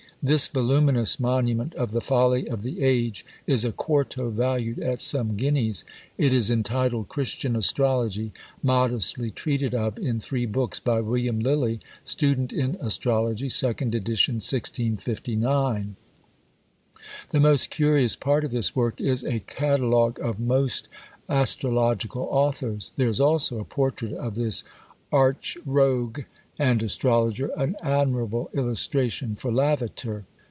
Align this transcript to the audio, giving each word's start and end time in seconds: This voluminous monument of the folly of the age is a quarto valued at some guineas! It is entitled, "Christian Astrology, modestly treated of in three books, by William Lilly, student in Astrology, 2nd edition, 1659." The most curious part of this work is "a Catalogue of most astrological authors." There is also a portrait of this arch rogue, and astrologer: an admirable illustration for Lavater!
This 0.23 0.47
voluminous 0.47 1.19
monument 1.19 1.73
of 1.73 1.93
the 1.93 1.99
folly 1.99 2.47
of 2.47 2.61
the 2.61 2.83
age 2.83 3.25
is 3.47 3.65
a 3.65 3.71
quarto 3.71 4.29
valued 4.29 4.77
at 4.77 5.01
some 5.01 5.35
guineas! 5.35 5.83
It 6.15 6.31
is 6.31 6.51
entitled, 6.51 7.07
"Christian 7.09 7.55
Astrology, 7.55 8.31
modestly 8.61 9.31
treated 9.31 9.73
of 9.73 9.97
in 9.97 10.19
three 10.19 10.45
books, 10.45 10.79
by 10.79 11.01
William 11.01 11.39
Lilly, 11.39 11.79
student 12.03 12.53
in 12.53 12.77
Astrology, 12.79 13.47
2nd 13.47 13.95
edition, 13.95 14.35
1659." 14.35 15.95
The 17.31 17.39
most 17.39 17.71
curious 17.71 18.15
part 18.15 18.43
of 18.45 18.51
this 18.51 18.75
work 18.75 19.01
is 19.01 19.23
"a 19.23 19.39
Catalogue 19.39 20.19
of 20.19 20.39
most 20.39 20.87
astrological 21.29 22.27
authors." 22.29 22.91
There 22.95 23.09
is 23.09 23.19
also 23.19 23.57
a 23.59 23.65
portrait 23.65 24.13
of 24.13 24.35
this 24.35 24.63
arch 25.11 25.57
rogue, 25.65 26.19
and 26.59 26.83
astrologer: 26.83 27.49
an 27.57 27.75
admirable 27.81 28.47
illustration 28.53 29.35
for 29.35 29.51
Lavater! 29.51 30.25